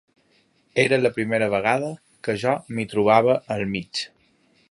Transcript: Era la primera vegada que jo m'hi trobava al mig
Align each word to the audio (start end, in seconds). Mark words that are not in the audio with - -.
Era 0.83 0.97
la 1.01 1.11
primera 1.17 1.49
vegada 1.55 1.91
que 2.29 2.35
jo 2.45 2.55
m'hi 2.77 2.87
trobava 2.97 3.39
al 3.59 3.65
mig 3.77 4.05